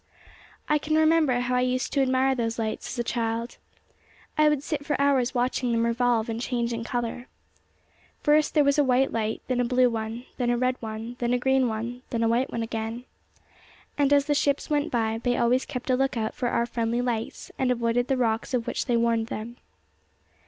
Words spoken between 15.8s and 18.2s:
a look out for our friendly lights, and avoided the